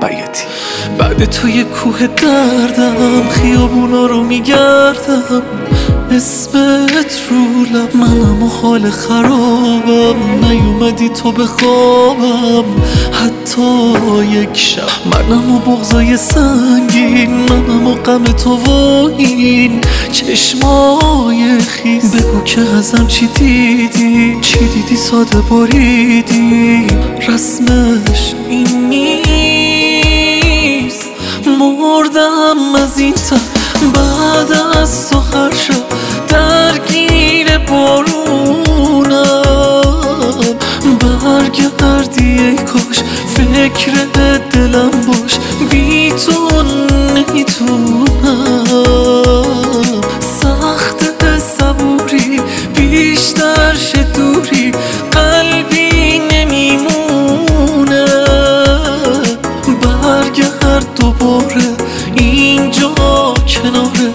[0.00, 0.44] بیاتی
[0.98, 5.42] بعد توی کوه دردم خیابونا رو میگردم.
[6.10, 10.44] اسمت رو لب منم و حال خرابم.
[10.44, 12.64] نیومدی تو به خوابم.
[13.50, 18.70] حتی یک شب منم و بغضای سنگین منم و غم تو و
[19.18, 19.80] این
[20.12, 26.86] چشمای خیز بگو که ازم چی دیدی؟ چی دیدی؟ ساده باریدی
[27.28, 29.10] رسمش این نیست.
[31.46, 33.40] مردم از این تن
[33.94, 35.89] بعد از تو هر شب
[43.74, 43.92] فکر
[44.52, 45.38] دلم باش.
[45.70, 48.04] بی تو نمی‌تونم.
[50.20, 51.02] سخت
[51.38, 52.40] صبوری
[52.76, 54.72] بیشتر شه دوری
[55.12, 58.06] قلبی نمیمونه.
[59.82, 61.76] برگرد دوباره
[62.14, 62.94] اینجا
[63.46, 64.09] کنار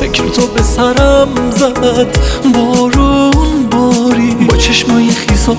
[0.00, 2.18] فکر تو به سرم زد.
[2.54, 4.34] بارون باری.
[4.48, 5.56] با چشمای خیس و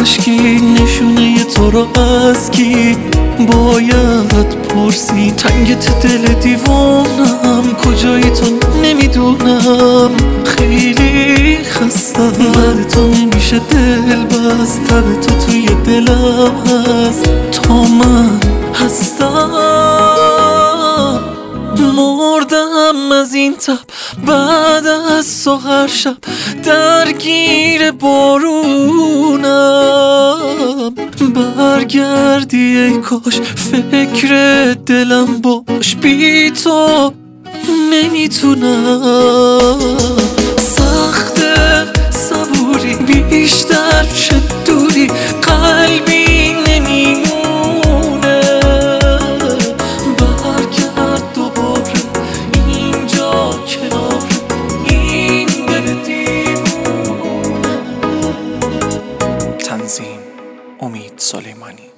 [0.00, 2.96] عشقی نشونه تو رو از کی؟
[3.38, 5.30] باید پرسی.
[5.30, 8.46] تنگت دل دیوانم کجایی تو
[8.82, 10.10] نمی‌دونم.
[10.44, 14.86] خیلی خستم بعد تو نمیشه دل بست
[15.26, 17.30] تو توی دلم هست.
[17.52, 18.40] تا من
[18.74, 20.11] هستم.
[23.42, 23.78] این تب
[24.26, 26.16] بعد از تو هر شب
[26.64, 29.44] درگیر بارونم.
[31.34, 34.32] برگردی ای کاش فکر
[34.86, 35.96] دلم باش.
[35.96, 37.12] بی تو
[37.92, 39.91] نمی‌تونم.
[59.71, 60.19] تنظیم
[60.79, 61.89] امید سلیمانی